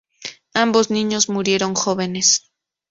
[0.55, 2.51] Ambos niños murieron jóvenes.